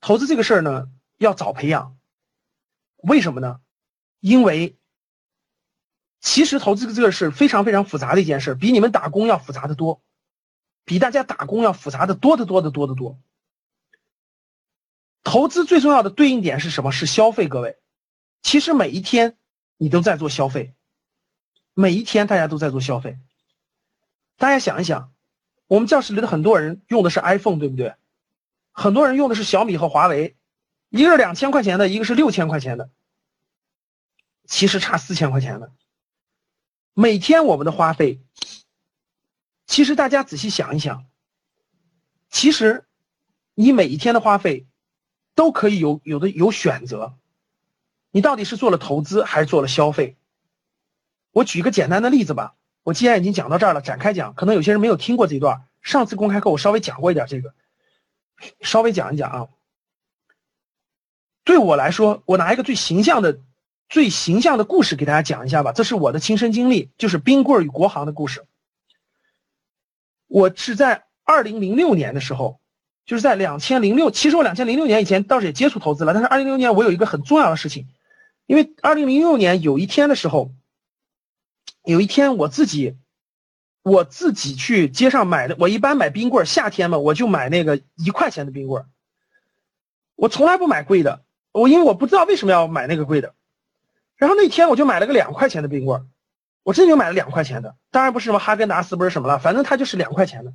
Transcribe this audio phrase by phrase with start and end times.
[0.00, 0.88] 投资这个事儿呢，
[1.18, 1.96] 要早培养。
[2.96, 3.60] 为什么呢？
[4.20, 4.76] 因为
[6.20, 10.02] 其实投资这个是非常非常复杂的一件事，比你们打工要复杂的多，
[10.84, 13.18] 比大家打工要复杂的多得多得多得多。
[15.22, 16.92] 投资最重要的对应点是什么？
[16.92, 17.48] 是消费。
[17.48, 17.78] 各位，
[18.42, 19.36] 其实每一天
[19.76, 20.74] 你都在做消费，
[21.74, 23.18] 每一天大家都在做消费。
[24.36, 25.12] 大家想一想，
[25.66, 27.94] 我们教室里的很多人用的是 iPhone，对不对？
[28.72, 30.36] 很多人用的是小米和华为，
[30.88, 32.90] 一个是两千块钱的，一个是六千块钱的，
[34.46, 35.72] 其实差四千块钱的。
[36.94, 38.20] 每天我们的花费，
[39.66, 41.06] 其实大家仔细想一想，
[42.28, 42.84] 其实
[43.54, 44.66] 你每一天的花费。
[45.36, 47.14] 都可以有有的有选择，
[48.10, 50.18] 你到底是做了投资还是做了消费？
[51.30, 52.56] 我举个简单的例子吧。
[52.82, 55.62] 我既然已经讲到这儿了，展开讲，可能有些人没有听过这一段。
[55.80, 57.54] 上次公开课我稍微讲过一点这个，
[58.60, 59.48] 稍微讲一讲啊。
[61.44, 63.40] 对我来说，我拿一个最形象的、
[63.88, 65.72] 最形象的故事给大家讲一下吧。
[65.72, 68.44] 这是我的亲身经历，就是冰棍与国航的故事。
[70.26, 72.58] 我是在二零零六年的时候。
[73.06, 77.88] 就是在两千零六，其实我两千零六年以前倒是也接触投资了，但是二零零六年我有一个很重要的事情，
[78.46, 80.52] 因为二零零六年有一天的时候，
[81.82, 82.96] 有一天我自己，
[83.82, 88.84] 我自己去街上买的，我一般买冰棍夏天嘛，我就买那个一块钱的冰棍
[90.16, 93.34] 我从来不买贵的，我因为我不知道为什么要买那个贵的，
[94.16, 96.08] 然后那天我就买了个两块钱的冰棍
[96.62, 100.52] 我真就买了两块钱的，当然不是什么哈根达斯，不是什么了，反正它就是两块钱的。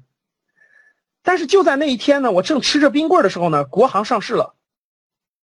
[1.23, 4.53] 但是就在那一天呢，我正吃着冰棍的时候呢，国航上市了，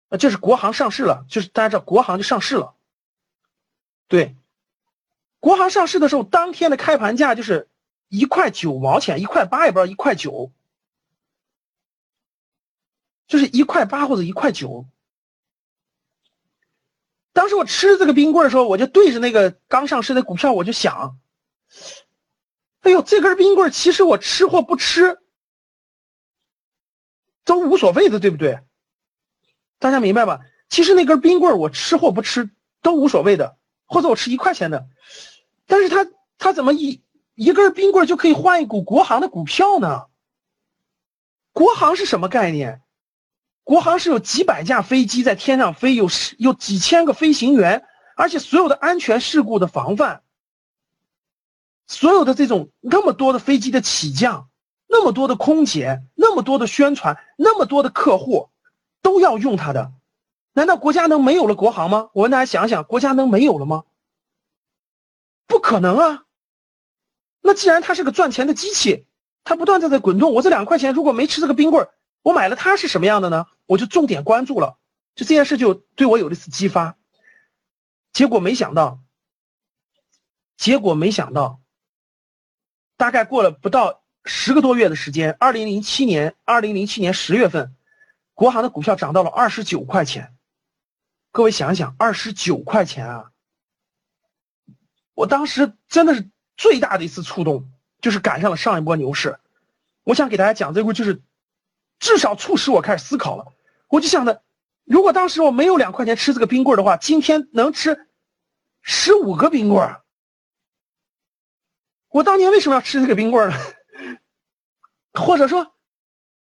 [0.10, 2.74] 呃，就是国航上市了，就是大家知道国航就上市了，
[4.10, 4.36] 对，
[5.40, 7.70] 国航上市的时候，当天的开盘价就是
[8.08, 10.52] 一块九毛钱，一块八也不知道一块九，
[13.28, 14.86] 就是一块八或者一块九。
[17.34, 21.18] 当时我吃这个冰棍的时候，我就对着那个刚上市的股票，我就想，
[22.82, 25.20] 哎呦，这根冰棍其实我吃或不吃。
[27.46, 28.60] 都无所谓的，对不对？
[29.80, 30.42] 大家明白吧？
[30.70, 32.52] 其实那根冰棍我吃或不吃
[32.84, 34.88] 都无所谓的，或者我吃一块钱的，
[35.70, 36.08] 但是他
[36.40, 37.02] 他怎么一
[37.36, 40.08] 一根冰棍就可以换一股国航的股票呢？
[41.54, 42.82] 国航是什么概念？
[43.64, 46.08] 国航是有几百架飞机在天上飞，有
[46.38, 47.86] 有几千个飞行员，
[48.18, 50.24] 而且所有的安全事故的防范，
[51.88, 54.48] 所有的这种那么多的飞机的起降。
[54.92, 58.50] 那么多的空姐，那么多的宣传，那么多的客户，
[59.04, 59.92] 都要用它的，
[60.54, 62.10] 难道国家能没有了国航吗？
[62.14, 63.84] 我问大家想想，国家能没有了吗？
[65.50, 66.24] 不可能啊！
[67.42, 69.08] 那既然它是个赚钱的机器，
[69.44, 71.90] 它不断在在滚动，我这两块钱如果没吃这个冰棍
[72.22, 73.48] 我买了它是什么样的呢？
[73.66, 74.78] 我就重点关注了，
[75.16, 76.96] 就这件事就对我有了一次激发。
[78.14, 79.02] 结果没想到，
[80.56, 81.60] 结果没想到，
[82.96, 84.04] 大概过了不到。
[84.26, 87.74] 十个多月的时间，二零零七年，二零零七年十月份，
[88.34, 90.36] 国航的股票涨到了二十九块钱。
[91.32, 93.32] 各位想想，二十九块钱啊！
[95.20, 97.70] 我当时真的是最大的一次触动，
[98.00, 99.38] 就是赶上了上一波牛市。
[100.06, 101.22] 我想给大家讲这个，就是
[102.00, 103.52] 至少促使我开始思考了。
[103.90, 104.42] 我就想着，
[104.86, 108.08] 如果当时我没有两块钱吃这个冰棍的话，今天能吃
[108.82, 109.98] 十五个冰棍。
[112.08, 113.58] 我当年为什么要吃这个冰棍呢？
[115.12, 115.74] 或者说，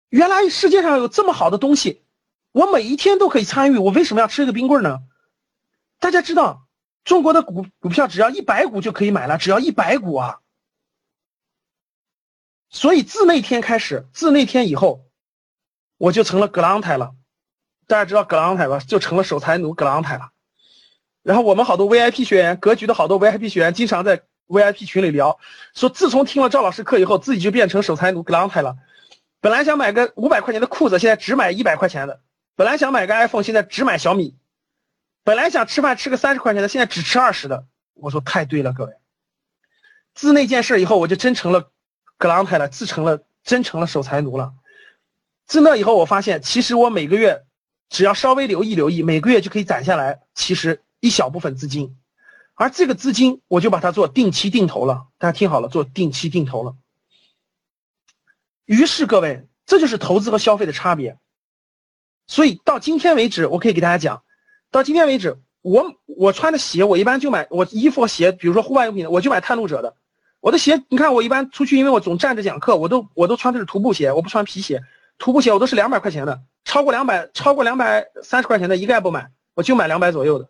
[0.09, 2.05] 原来世界上有这么好的东西，
[2.53, 5.01] 我每一天都可以参与，我为什么要吃一个冰棍呢？
[5.99, 6.68] 大家知道，
[7.05, 10.41] 中国的股股票只要一百股就可以买了，只要一百股啊。
[12.71, 15.07] 所以自那天开始，自那天以后，
[15.97, 17.15] 我就成了格朗泰了。
[17.87, 18.79] 大家知道格朗泰吧？
[18.79, 20.31] 就成了守财奴格朗泰了。
[21.23, 24.23] 然后我们好多 VIP 学员，格局的好多 VIP 学员，经常在。
[24.49, 25.39] VIP 群里聊，
[25.75, 28.79] 说自从听了赵老师课以后，自己就变成守财奴格朗泰了。
[29.43, 32.21] 本来想买个五百块钱的裤子，现在只买一百块钱的；
[32.57, 34.39] 本来想买个 iPhone，现在只买小米；
[35.29, 37.67] 本来想吃饭吃个三十块钱的，现在只吃二十的。
[37.93, 38.95] 我说太对了，各位。
[40.15, 41.71] 自那件事以后，我就真成了
[42.17, 44.55] 格朗泰了，自成了真成了守财奴了。
[45.45, 47.45] 自那以后，我发现其实我每个月
[47.91, 51.95] 只要稍微留意留意，每个月就可以攒下来，其实一小部分资金。
[52.55, 55.09] 而这个资金，我就把它做定期定投了。
[55.19, 56.75] 大家听好了，做定期定投了。
[58.65, 61.19] 于是各位，这就是投资和消费的差别。
[62.27, 64.23] 所以到今天为止，我可以给大家讲，
[64.71, 69.95] 到今天为止，我我穿的鞋，我一般就买我衣服和鞋，比如说户外用品的，我就买探路者的。
[70.41, 74.83] 我的鞋，你看我一般出去，因为我总站着讲课，我都我都穿的是徒步鞋，我不穿皮鞋。
[75.19, 80.49] 徒步鞋我都是两百块钱的，超过两百，超过两百三十块钱的一概不买，我就买两百左右的。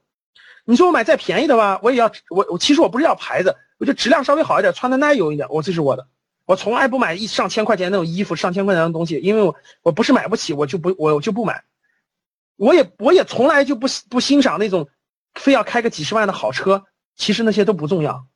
[0.66, 6.06] 你说我买再便宜的吧，我也要我我其实我不是要牌子，我就质量稍微好一点，穿的耐用一点，我这是我的。
[6.44, 11.62] 我从来不买一上千块钱那种衣服，上千块钱的东西，因为我我不是买不起，我就不我就不买。
[12.58, 14.88] 我也我也从来就不不欣赏那种
[15.34, 16.84] 非要开个几十万的好车，
[17.14, 18.26] 其实那些都不重要。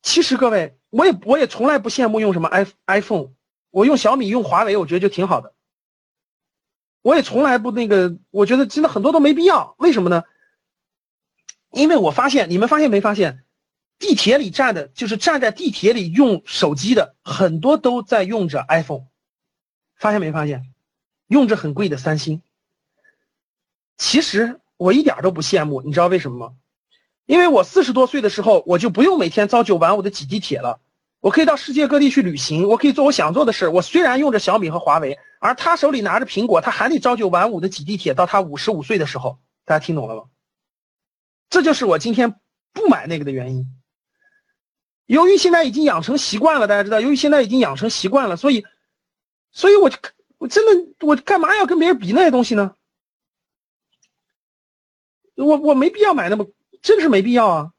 [0.00, 3.34] 其实各位，我也我也从来不羡慕用什么 i iPhone，
[3.70, 5.54] 我用小米用华为，我觉得就挺好的。
[7.02, 10.24] 我也从来不那个，我觉得真的很多都没必要，为什么呢？
[11.72, 13.44] 因为我发现，你们发现没发现，
[13.98, 19.06] 地铁里站的，就是站在地铁里用手机的，很多都在用着 iPhone，
[19.96, 20.72] 发现没发现？
[21.26, 22.42] 用着很贵的三星。
[24.02, 26.54] 其实我一点都不羡慕，你知道为什么吗？
[27.24, 30.80] 因为我四十多岁的时候，我就不用每天朝九晚五的挤地铁了，
[31.20, 33.68] 我可以到世界各地去旅行，我可以做我想做的事。
[33.68, 40.24] 我虽然用着小米和华为，而他手里拿着苹果，他还得朝九晚五的挤地铁，到他五十五岁的时候，大家听懂了吗？
[41.48, 42.34] 这就是我今天
[42.72, 43.68] 不买那个的原因。
[45.06, 48.66] 由于现在已经养成习惯了，大家知道，由于现在已经养成习惯了，所以，
[49.52, 49.96] 所以我就
[50.38, 52.74] 我真的我干嘛要跟别人比那些东西呢？
[55.34, 56.46] 我我没必要买那么，
[56.82, 57.72] 真是没必要啊。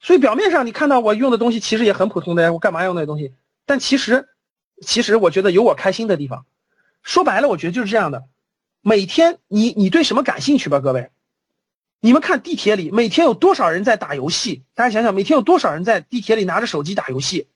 [0.00, 3.32] 所以表面上你看到我用的东西其实也很普通的呀，我干嘛用那些东西？
[3.64, 4.28] 但其实，
[4.82, 6.44] 其实我觉得有我开心的地方。
[7.02, 8.24] 说白了，我觉得就是这样的。
[8.82, 11.10] 每天你你对什么感兴趣吧，各位。
[12.00, 14.64] 你们看地铁里每天有多少人在打游戏？
[14.74, 17.48] 大家想想，每天有多少人在地铁里拿着手机打游戏？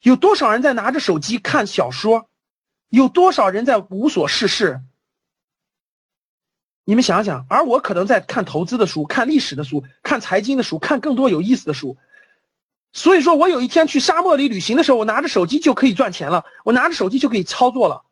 [0.00, 2.28] 有多少人在拿着手机看小说？
[2.88, 4.80] 有多少人在无所事事？
[6.84, 11.96] 你们想想，而我可能在看投资的书、看历史的书、看财经的书、看更多有意思的书。
[12.92, 18.02] 所以说我有一天去沙漠里旅行的时候，我拿着手机就可以赚钱了，我拿着手机就可以操作了。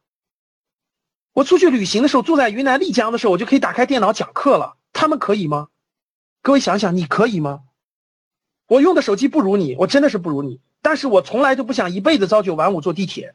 [1.33, 4.77] 我出去旅行的时候，住在云南丽江的时候，我就可以打开电脑讲课了。
[4.93, 5.69] 他们可以吗？
[6.43, 7.61] 各位想想，你可以吗？
[8.69, 10.61] 我用的手机不如你，我真的是不如你。
[10.81, 13.35] 但是我从来就不想一辈子朝九晚五坐地铁，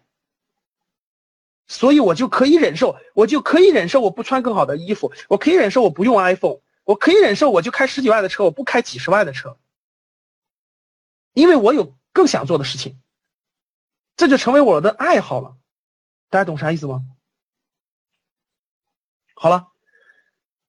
[1.68, 9.58] 所以我就可以忍受，我就可以忍受我不穿更好的衣服，我可以忍受我不用 iPhone，我可以忍受我就开十几万的车，我不开几十万的车，
[11.34, 13.00] 因为我有更想做的事情，
[14.16, 15.56] 这就成为我的爱好了。
[16.30, 17.04] 大家懂啥意思吗？
[19.34, 19.70] 好了。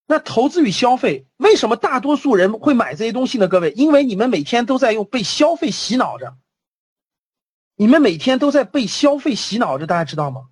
[0.09, 3.49] 那投资与消费，为什么大多数人会买这些东西呢？
[3.49, 6.37] 各位，因为你们每天都在用被消费洗脑着，
[7.75, 10.49] 你们每天都在被消费洗脑着，大家知道吗？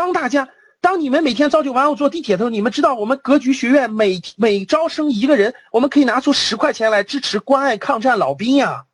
[0.00, 0.48] 当大家，
[0.80, 8.86] 当你们每天朝九晚五坐地铁的时候，你们知道我们格局学院每每招生一个人，我们可以拿出十块钱来支持关爱抗战老兵呀，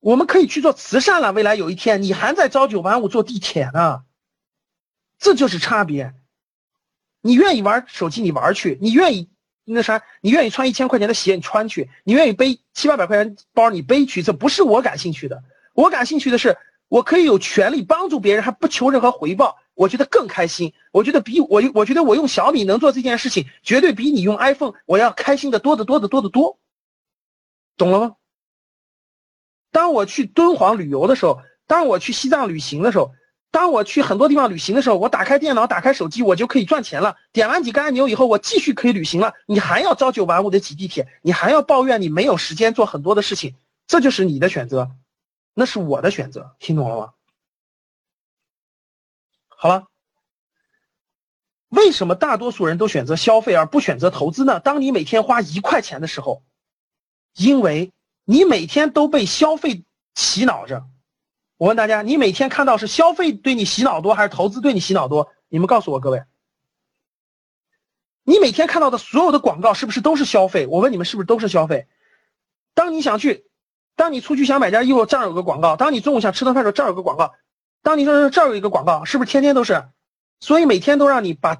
[0.00, 1.32] 我们可以去做慈善了。
[1.32, 4.02] 未来有一天，你还在朝九晚五坐地铁呢。
[5.20, 6.12] 这就是差别。
[7.20, 9.30] 你愿意玩手机，你玩去；你愿意
[9.64, 14.24] 那啥，你愿意穿一千块钱的鞋，你穿去；你愿意背七八百块钱包，你背去。
[14.24, 15.44] 这不是我感兴趣的。
[15.72, 20.72] 我感兴趣的是，我可以有权利帮助别人，还不求任何回报，我觉得更开心。
[20.92, 26.58] 我觉得比我，我觉得我用小米能做这件事情，绝对比你用 iPhone 我要开心的多得多得多得多。
[27.76, 28.16] 懂了吗？
[29.72, 33.12] 当我去敦煌旅游的时候，当我去西藏旅行的时候。
[33.52, 37.16] 当我去很多地方旅行的时候，我打开电脑，打开手机，我就可以赚钱了。
[37.32, 39.32] 点完几个按钮以后，我继续可以旅行了。
[39.46, 43.54] 你还要朝九晚五的挤地铁，你还要抱怨你没有时间做很多的事情，
[43.86, 44.90] 这就是你的选择，
[45.58, 47.14] 那是我的选择，听懂了吗？
[49.48, 49.88] 好了，
[51.70, 54.60] 为什么大多数人都选择消费而不选择投资呢？
[54.60, 56.44] 当你每天花一块钱的时候，
[57.34, 57.90] 因为
[58.24, 59.82] 你每天都被消费
[60.14, 60.86] 洗脑着。
[61.56, 65.32] 我问大家，你每天看到是消费对你洗脑多，还是投资对你洗脑多？
[65.48, 66.22] 你们告诉我，各位，
[68.24, 70.66] 你每天看到的所有的广告是不是都是消费？
[70.66, 71.88] 我问你们，是不是都是消费？
[72.74, 73.45] 当你想去，
[73.96, 77.32] 当你出去想买件衣服，这儿有个广告；当你中午想吃顿饭的时候，这儿有个广告；
[77.82, 79.88] 当你说这儿有一个广告，是不是天天都是？
[80.38, 81.56] 所以每天都让你把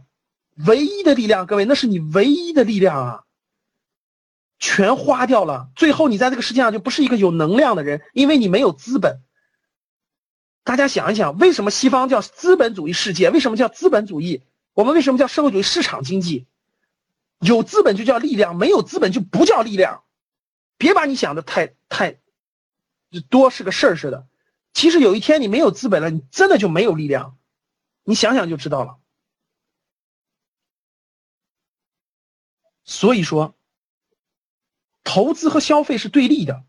[0.67, 3.23] 唯一的力量，各位，那是你唯一的力量啊，
[4.59, 5.69] 全花掉了。
[5.75, 9.23] 最后你在这个世界上就不是一个有能量的人，因为你没有资本。
[10.63, 13.31] 大家想一想，为什么西方叫资本主义世界？
[13.31, 14.43] 为什么叫资本主义？
[14.75, 16.47] 我们为什么叫社会主义市场经济？
[17.41, 20.03] 有资本就叫力量，没有资本就不叫力量。
[20.77, 22.19] 别把你想的太太
[23.21, 24.27] 多是个事儿似的。
[24.73, 27.37] 其实有一天你没有资本了，你真的就没有力量。
[28.05, 28.99] 你想想就知道了。
[32.85, 33.57] 所以说，
[35.03, 36.65] 投资和消费是对立的。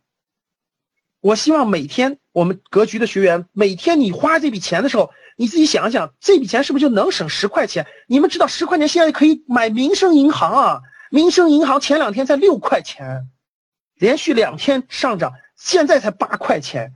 [1.20, 7.86] 我希望每天我们格局的学员，每天你花这笔钱的时候，你自己想想，这笔钱是不是就能省十块钱？
[8.08, 10.82] 你们知道十块钱现在可以买民生银行啊？
[11.12, 13.30] 民生银行前两天才六块钱，
[13.96, 16.94] 连续两天上涨，现在才八块钱。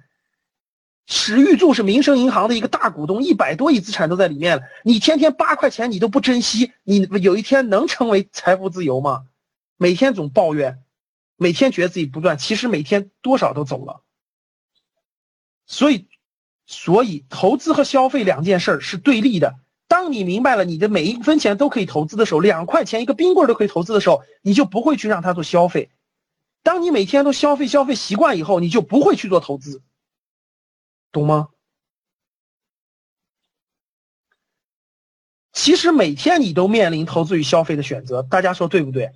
[1.07, 4.63] 史玉柱是民生银行的一个大股东，一百多亿资产都在里面了。
[4.85, 9.23] 你天天八块钱你都不珍惜，你有一天能成为财富自由吗？
[9.75, 10.79] 每天总抱怨，
[11.35, 14.03] 每天觉得自己不赚，其实每天多少都走了。
[15.65, 16.07] 所以，
[16.65, 19.55] 所以投资和消费两件事是对立的。
[19.87, 25.89] 当你明白了你的每一分钱都可以投资的时候，两块钱一个冰棍都可以投资的时候，你就不会去让它做消费。
[26.63, 29.81] 当你每天都消费消费习惯以后，你就不会去做投资。
[31.11, 31.49] 懂吗？
[35.51, 39.11] 其实每天你都面临投资与消费的选择，大家说对不对？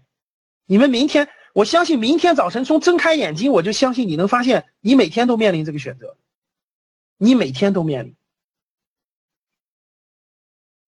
[0.66, 6.18] 你们明天，我相信明天早晨从睁开眼睛，我就相信你能发现，你每天都面临这个选择，
[7.18, 8.16] 你每天都面临。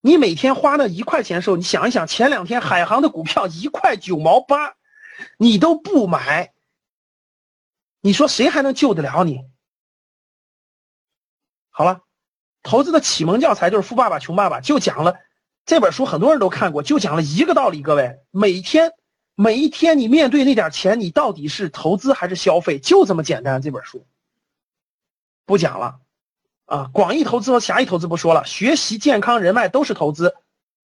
[0.01, 4.75] 你每天花那一块钱的时候，你想一想，前两天海航的股票一块九毛八，
[5.37, 6.53] 你都不买，
[8.01, 9.45] 你说谁还能救得了你？
[11.69, 12.01] 好了，
[12.63, 15.17] 投资的启蒙教材就是《富爸爸穷爸爸》，就讲了
[15.65, 17.81] 这本书，很多人都看过，就讲了一个道理。
[17.81, 18.93] 各位，每天
[19.35, 22.79] 每一天你面对那点钱，你到底是投资还是消费？
[22.79, 23.61] 就这么简单。
[23.61, 24.07] 这本书
[25.45, 25.99] 不讲了
[26.65, 26.89] 啊！
[26.91, 30.35] 广义投资和狭义投资不说了，学习、健康、人脉都是投资，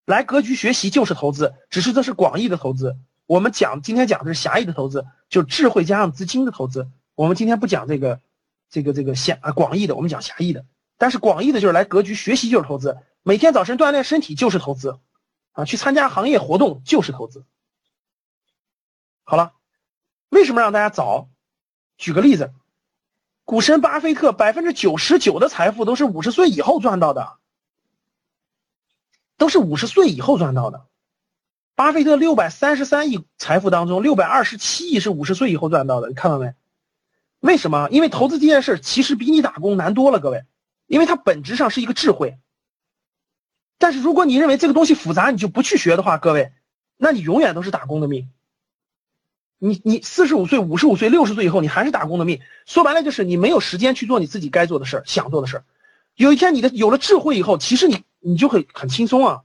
[0.05, 2.95] 来格局学习就是投资，只是这是广义的投资。
[3.25, 6.89] 我们讲今天讲的是狭义的投资，就智慧加上资金的投资。
[7.15, 8.19] 我们今天不讲这个
[8.69, 10.65] 这个这个狭啊广义的，我们讲狭义的。
[10.97, 14.99] 但是广义的就是来格局学习就是投资，每天早晨锻炼身体就是投资，
[15.51, 17.45] 啊，去参加行业活动就是投资。
[19.23, 19.53] 好了，
[20.29, 21.29] 为什么让大家早？
[21.97, 22.53] 举个例子，
[23.45, 27.37] 股神巴菲特百分之九十九的财富都是五十岁以后赚到的，
[29.37, 30.87] 都是五十岁以后赚到的。
[31.75, 36.53] 巴菲特六百三十三亿财富当中，六百二十七亿是五十岁以后赚到的，你看到没？
[37.39, 37.89] 为什么？
[37.91, 40.43] 因为投资这件事其实比你打工难多了，各位。
[40.85, 42.37] 因为它本质上是一个智慧，
[43.79, 46.51] 但是如果你认为这个东西复杂，你就不去学的话，各位，
[46.97, 48.29] 那你永远都是打工的命。
[49.57, 52.41] 你你四十五岁、五十五岁、六十岁以后，你还是打工的命。
[52.65, 55.63] 说白了就是你没有时间去做你自己该做的事儿、想做的事儿。
[56.15, 59.41] 有一天你的有了智慧以后，其实你你就会很轻松啊。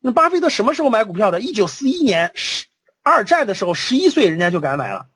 [0.00, 1.40] 那巴菲特什么时候买股票的？
[1.40, 2.66] 一九四一年十
[3.02, 5.08] 二战的时候，十一岁人家就敢买了。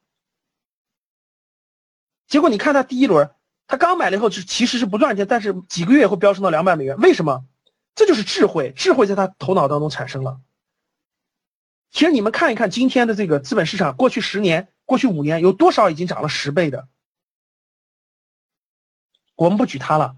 [2.26, 3.30] 结果你看他第一轮。
[3.68, 6.98] 他刚买了以后是其实是不赚钱，但是几个月会飙升到两百美元。
[6.98, 7.46] 为什么？
[7.94, 10.40] 这就是智慧，智慧在他头脑当中产生了。
[11.90, 16.86] 其实你们看一看今天的这个资本市场，过去十年、过去五年有多少已经涨了十倍的？
[19.36, 20.16] 我们不举他了。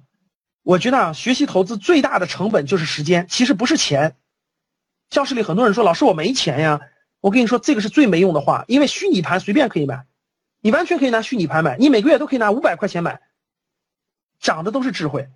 [0.62, 4.16] 我觉得啊，学习投资最大的成本就是时间，其实不是钱。
[5.10, 6.80] 教室里很多人说：“老师，我没钱呀。”
[7.20, 10.06] 我跟你说，这个是最没用的话，因为虚拟盘随便可以买，
[10.60, 13.22] 你完全可以拿虚拟盘买，你每个月都可以拿五百块钱买。
[14.38, 15.30] 涨的都是智慧，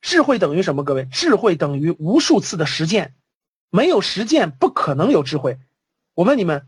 [0.00, 0.82] 智慧等于什么？
[0.82, 3.14] 各位，智慧等于无数次的实践，
[3.70, 5.60] 没有实践不可能有智慧。
[6.14, 6.66] 我问你们，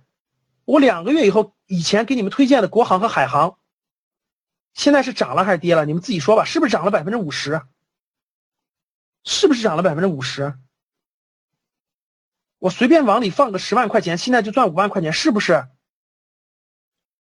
[0.64, 3.58] 我两个月以后，以前给你们推荐的国航和海航，
[4.72, 5.84] 现在是涨了还是跌了？
[5.84, 7.60] 你们自己说吧，是不是涨了百分之五十？
[9.24, 10.54] 是不是涨了百分之五十？
[12.60, 15.66] 我随便往里放个十万块钱，现在就赚五万块钱，是不是？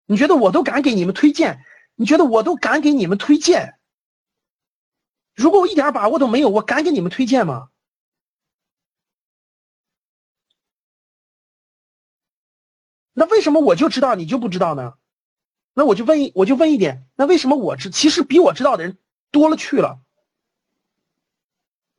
[0.05, 1.63] 你觉得我都敢给你们推荐？
[1.95, 3.77] 你觉得我都敢给你们推荐？
[5.33, 7.69] 如果我一点把握都没有，我敢给你们推荐吗？
[13.11, 14.93] 那为什么我就知道你就不知道呢？
[15.73, 18.97] 那我就问一，我就问一点，那为什么我知，其实比我知道的人
[19.31, 19.99] 多了去了？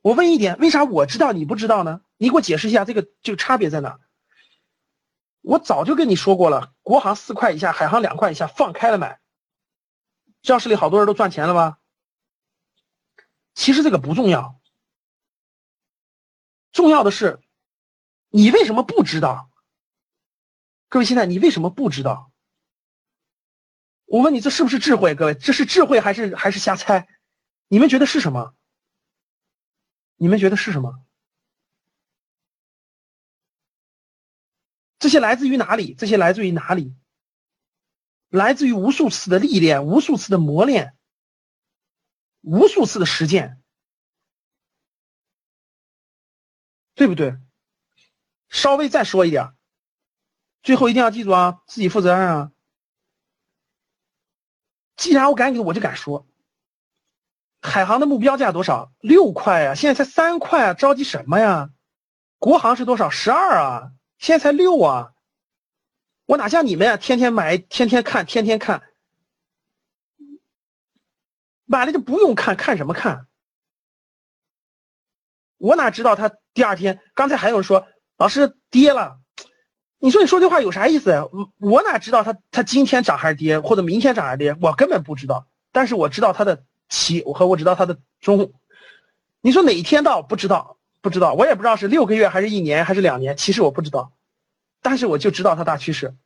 [0.00, 2.00] 我问一点，为啥我知道你不知道呢？
[2.16, 3.98] 你给我解释一下这个这个差别在哪？
[5.42, 9.20] 我早就跟你说过了，国航四块以下，海航两块以下，放开了买。
[10.42, 11.78] 教室里好多人都赚钱了吧？
[13.54, 14.60] 其实这个不重要，
[16.72, 17.40] 重要的是，
[18.28, 19.50] 你为什么不知道？
[20.88, 22.30] 各位，现在你为什么不知道？
[24.04, 25.14] 我问你，这是不是智慧？
[25.14, 27.08] 各位，这是智慧还是还是瞎猜？
[27.68, 28.54] 你们觉得是什么？
[30.16, 31.05] 你们觉得是什么？
[34.98, 35.94] 这些来自于哪里？
[35.94, 36.94] 这些来自于哪里？
[38.28, 40.94] 来自于无数次的历练，无数次的磨练。
[42.42, 43.60] 无数次的实践，
[46.94, 47.36] 对不对？
[48.48, 49.52] 稍微再说一点，
[50.62, 52.52] 最后一定要记住啊，自己负责任啊。
[54.96, 56.28] 既然我敢给，我就敢说。
[57.60, 58.92] 海航的目标价多少？
[59.00, 61.70] 六块啊，现在才三块啊，着急什么呀？
[62.38, 63.10] 国航是多少？
[63.10, 65.12] 十二啊，现在才六啊。
[66.26, 68.82] 我哪像你们啊，天天买，天天看，天天看，
[71.64, 73.28] 买了就不用看，看什么看？
[75.58, 77.00] 我哪知道他第二天？
[77.14, 79.20] 刚才还有人说老师跌了，
[79.98, 81.24] 你说你说这话有啥意思呀？
[81.58, 84.56] 我哪知道他他今天涨还是跌，或者明天涨还是跌？
[84.60, 85.46] 我根本不知道。
[85.70, 88.52] 但是我知道他的起，我和我知道他的中。
[89.40, 90.22] 你说哪一天到？
[90.22, 90.75] 不知道，
[91.06, 91.34] 不知道。
[91.34, 94.12] 我也不知道是六个月还是一年还是两年，其实我不知道。
[94.82, 96.16] 但是我就知道它大趋势。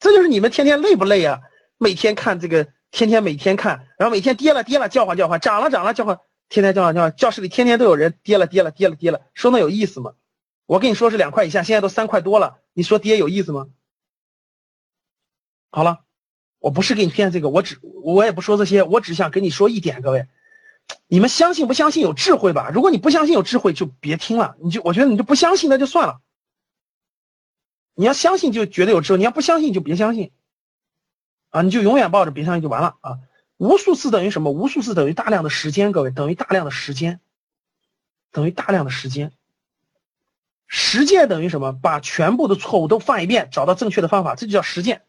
[0.00, 1.42] 这就是你们天天累不累啊？
[1.76, 6.18] 每天看这个，天天每天看，然后每天跌了跌了叫唤叫唤，涨了涨了叫唤。
[6.48, 10.14] 天天叫唤叫唤，教室里天天都有人跌了跌了跌了跌了，说那有意思吗？
[10.66, 13.68] 我跟你说是两块以下，现在都三块多了，你说跌有意思吗？
[15.70, 16.00] 好了，
[16.58, 20.26] 我不是给你骗这个，我只我也不说这些，我只想跟你说一点，各位，
[21.06, 22.70] 你们相信不相信有智慧吧？
[22.72, 26.20] 如果你不相信有智慧，就别听了，你就我觉得你就不相信那就算了。
[27.94, 30.32] 你要相信就觉得有智慧，你要不相信就别相信，
[31.50, 33.18] 啊，你就永远抱着别相信就完了啊。
[33.56, 34.52] 无数次等于什么？
[34.52, 37.20] 无数次等于大量的时间，各位等于大量的时间，
[38.30, 39.32] 等于大量的时间。
[40.66, 41.72] 实践等于什么？
[41.72, 45.06] 把全部的错误都犯一遍，找到正确的方法，这就叫实践，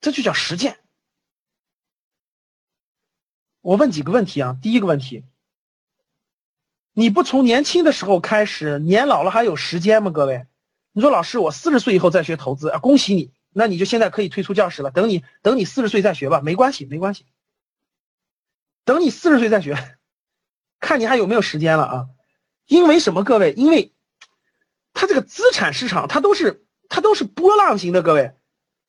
[0.00, 0.78] 这就叫实践。
[3.66, 4.56] 我问几个问题啊？
[4.62, 5.24] 第一个问题，
[6.92, 10.12] 你不从年轻的时候开始，年老了还有时间吗？
[10.12, 10.46] 各位，
[10.92, 12.78] 你说老师，我四十岁以后再学投资啊？
[12.78, 14.92] 恭喜你，那你就现在可以退出教室了。
[14.92, 17.26] 等你等你四十岁再学吧，没关系，没关系。
[18.84, 19.76] 等你四十岁再学，
[20.78, 22.06] 看你还有没有时间了啊？
[22.68, 23.24] 因为什么？
[23.24, 23.92] 各位，因为
[24.94, 28.00] 它这个资产市场，它都是它都是波浪型的。
[28.00, 28.32] 各位，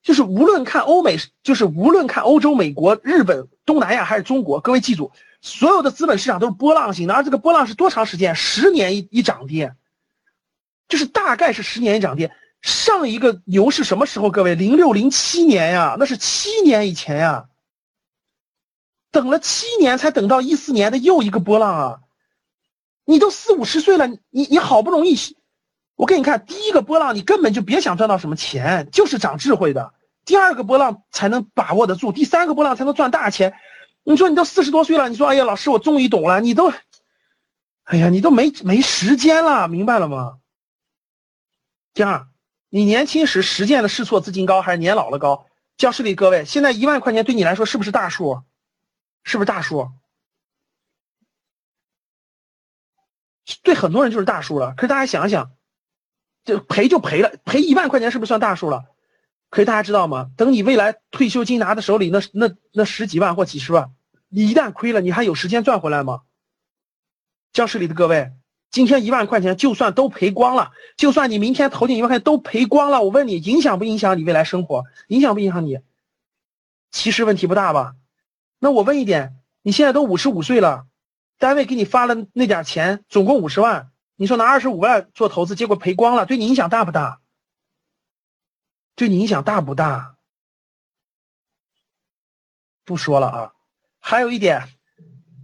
[0.03, 7.14] 就是无论看欧美，就是无论看欧洲、美国、日本、东南亚还是中国，各位记住，所有的资本市场都是波浪型的。
[7.14, 8.34] 而这个波浪是多长时间？
[8.34, 9.75] 十年一一涨跌，
[10.88, 12.32] 就是大概是十年一涨跌。
[12.62, 14.32] 上一个牛是什么时候？
[14.32, 17.50] 各位，零六零七年呀，那是七年以前呀。
[19.12, 22.00] 等了七年才等到一四年的又一个波浪啊！
[23.06, 25.16] 你都四五十岁了，你你好不容易，
[25.96, 29.94] 我给你看第一个波浪，你根本就别想赚到什么钱，就是长智慧的。
[30.27, 33.55] 第二个波浪才能把握得住，第三个波浪才能赚大钱。
[34.03, 36.70] 你说你都四十多岁了，你说哎呀，老师我终于懂了，你都，
[37.85, 40.40] 哎呀，你都没没时间了，明白了吗？
[41.94, 42.27] 第二，
[42.70, 45.48] 你年轻时实践的试错资金高还是年老了高？
[45.77, 48.44] 教室里各位，现在一万块钱对你来说是不是大数？
[49.24, 49.92] 是不是大数？
[53.63, 54.74] 对很多人就是大数了。
[54.75, 55.51] 可是大家想想，
[56.44, 58.83] 就赔就赔了，赔一万块钱是不是算大数了？
[59.50, 60.29] 可是大家知道吗？
[60.36, 63.92] 等你未来退休金拿在手里，那那那十几万或几十万，
[64.27, 66.22] 你一旦亏了，你还有时间赚回来吗？
[67.53, 68.33] 教室里的各位，
[68.72, 74.83] 今天一万块钱就算都赔光了，就算你明天投进一万块钱都赔光了，我问你，影响不影响你未来生活？
[75.07, 75.79] 影响不影响你？
[76.92, 77.96] 其实问题不大吧？
[78.60, 80.86] 那我问一点，你现在都五十五岁了，
[81.40, 87.22] 单位给你发了那点钱，总共五十万，你说拿二十五万做投资，结果赔光了，对你影响大不大？
[88.98, 90.18] 对你影响大不大？
[92.83, 93.53] 不说了啊。
[94.00, 94.68] 还有一点，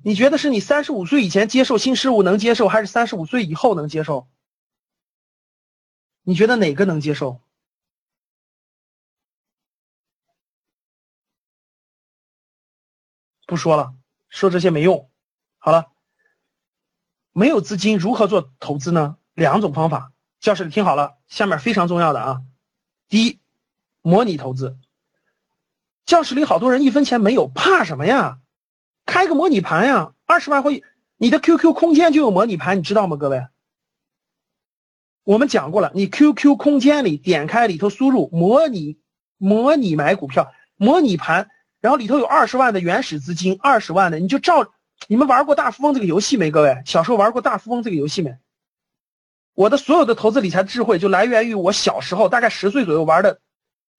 [0.04, 4.28] 你觉得是你三十五岁以前接受新事物能接受，还是三十五岁以后能接受？
[6.24, 7.42] 你觉得哪个能接受？
[13.46, 13.94] 不说了，
[14.30, 15.12] 说这些没用。
[15.60, 15.92] 好了，
[17.34, 19.20] 没有资金如何做投资呢？
[19.36, 22.42] 两种方法，教室里听好了，下面非常重要的啊。
[23.10, 23.39] 第一，
[24.04, 24.78] 模拟投资。
[26.06, 28.38] 教室里好多人一分钱没有，怕什么呀？
[29.08, 30.84] 开个模拟盘呀，二十万会，
[31.18, 33.18] 你的 QQ 空间就有模拟盘，你知道吗？
[33.18, 33.48] 各位，
[35.24, 39.00] 我们讲过了，你 QQ 空间里点开里头输入模拟
[39.38, 41.50] 模拟买股票模拟盘。
[41.82, 44.72] 然后里头有二十万的原始资金，二十万的你就照
[45.10, 46.50] 你们玩过大富翁这个游戏没？
[46.50, 48.38] 各位小时候玩过大富翁这个游戏没？
[49.54, 53.42] 我的所有的投资理财智慧就来源于我小时候大概十岁左右玩的，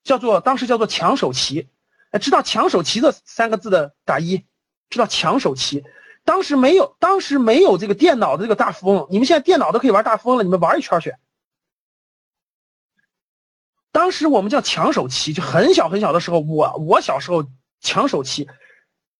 [0.04, 1.68] 叫做当时叫做抢手棋。
[2.12, 4.44] 哎，知道抢手棋这三个字的打一，
[4.88, 5.82] 知道抢手棋。
[6.24, 11.14] 当时没有，当时没有这个电脑的这个大富翁，你们现在电脑都可以玩大富翁了，你们玩一圈去。
[13.90, 17.44] 当时我们叫抢手棋，就很小很小的时候，我我小时候。
[17.86, 18.48] 抢手棋，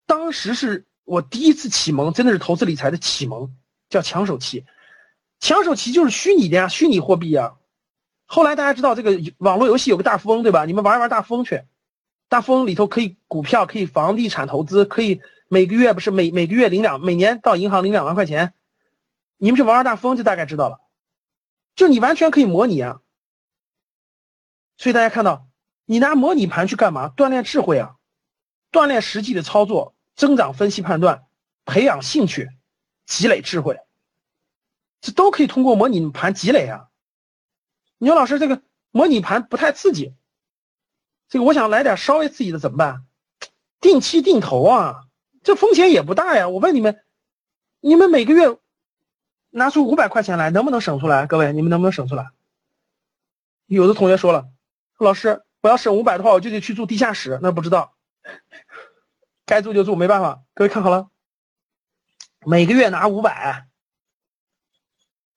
[0.07, 3.55] 当时是我第一次启蒙，真的是投资理财的启蒙，
[3.90, 4.64] 叫抢手棋。
[5.38, 7.57] 抢手棋就是虚拟的呀，虚拟货币呀。
[8.27, 10.65] 后来大家知道这个网络游戏有个大富翁，对吧？
[10.65, 11.63] 你们玩一玩大富翁去。
[12.29, 18.55] 大富翁里头可以股票，可以房地产投资，可以每个月不是每每个月领两，每年到银行领两万块钱。
[19.37, 20.81] 你们去玩玩大富翁就大概知道了，
[21.77, 23.01] 就你完全可以模拟啊。
[24.79, 25.47] 所以大家看到，
[25.85, 27.13] 你拿模拟盘去干嘛？
[27.15, 27.97] 锻炼智慧啊，
[28.73, 31.27] 锻炼实际的操作，增长分析判断，
[31.65, 32.49] 培养兴趣，
[33.07, 33.79] 积累智慧，
[35.01, 36.89] 这都可以通过模拟盘积累啊。
[38.05, 40.14] 你说老师这个模拟盘不太刺激，
[41.31, 43.07] 这个我想来点稍微刺激的怎么办？
[43.81, 45.07] 定期定投啊，
[45.43, 46.51] 这风险也不大呀。
[46.51, 47.03] 我问你们，
[47.81, 48.59] 你们每个月
[49.49, 51.27] 拿出五百块钱来，能不能省出来？
[51.27, 52.29] 各位，你们能不能省出来？
[53.64, 54.51] 有的同学说了。
[54.99, 57.38] 老师，我要省五百的话，我就得去住地下室。
[57.40, 57.95] 那不知道，
[59.47, 60.43] 该住就住，没办法。
[60.53, 61.09] 各位看好了，
[62.45, 63.67] 每个月拿五百，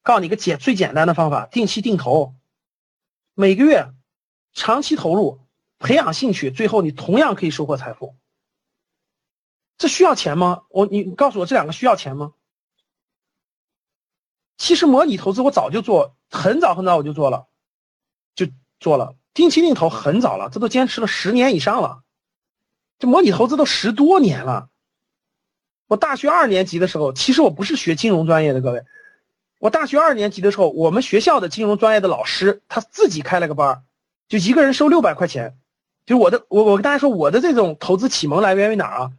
[0.03, 2.35] 告诉你个简最简单的方法：定期定投，
[3.39, 3.93] 每个月
[4.51, 5.39] 长期投入，
[5.77, 8.15] 培养兴趣，最后你同样可以收获财富。
[9.77, 10.63] 这需要钱吗？
[10.69, 12.33] 我你告诉我这两个需要钱吗？
[14.57, 17.45] 其实模拟投资我早就做，很早很早我就做了，
[18.33, 18.47] 就
[18.79, 19.15] 做了。
[19.35, 22.01] 定期定投很早了，这都坚持了十年以上了，
[22.97, 24.71] 这模拟投资都十多年了。
[25.85, 28.83] 我大学二年级的时候，其实我不是学金融专业的，各位，
[29.59, 33.83] 我大学二年级的时候，我们学校的金融专业的老师他自己开了个班
[34.27, 35.55] 就一个人收六百块钱。
[36.05, 39.11] 就我的，我我跟大家说，我的这种投资启蒙来源于哪儿啊？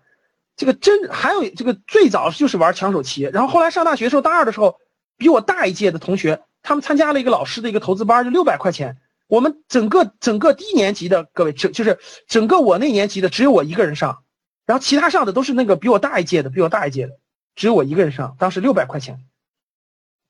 [0.57, 4.79] 这个真还有这个最早就是玩抢手棋，然后后来上大学的时候，大二的时候，
[5.16, 8.96] 比我大一届的同学，他们参加了一个老师的一个投资班，就六百块钱。
[9.27, 14.22] 我们整个整个低年级的各位，就就是整个我那年级的只有我一个人上，
[14.64, 17.12] 然后其他上的都是那个比我大一届的，比我大一届的，
[17.55, 18.35] 只有我一个人上。
[18.38, 19.20] 当时六百块钱，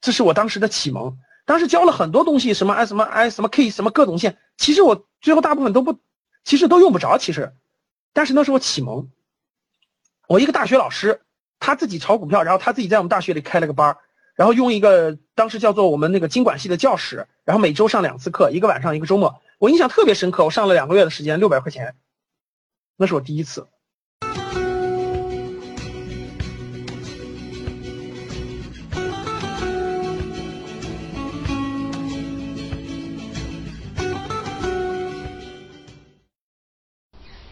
[0.01, 1.19] 这是我当时的启蒙。
[1.45, 5.99] 当时教了很多东西，什么 I 什么 I 什么 K 什么各种线，其实我最后大部分都不，
[6.45, 7.17] 其实都用不着。
[7.17, 7.55] 其实，
[8.13, 9.11] 但是那是我启蒙。
[10.29, 11.23] 我一个大学老师，
[11.59, 13.97] 他自己炒股票，然后他自己在我们大学里开了个班。
[14.35, 20.45] 然后用一个当时叫做我们那个经管系的教室，然后每周上两次课，一个晚上一个周末，我印象特别深刻。
[20.45, 21.97] 我上了两个月的时间，六百块钱，
[22.97, 23.67] 那是我第一次。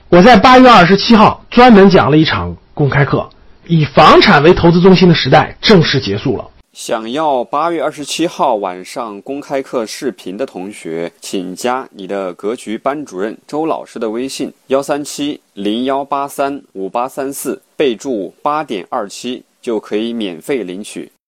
[0.09, 3.29] 我在八月二十七号专门讲了一场公开课，
[3.67, 6.49] 以房产为投资中心的时代正式结束了。
[6.73, 21.11] 想要八月二十七号晚上公开课视频的同学，请加你的格局班主任周老师的微信：幺三七零幺八三五八三四，备注八点二七，就可以免费领取。